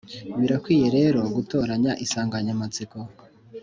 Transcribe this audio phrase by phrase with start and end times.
[0.39, 2.97] birakwiye rero gutoranya insanganyamatsiko,